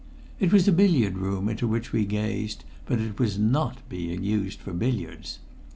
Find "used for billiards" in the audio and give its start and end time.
4.23-5.37